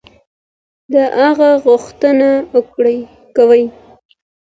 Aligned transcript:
دغه 0.93 1.49
غوښتنه 1.63 2.31
كوي 3.35 3.63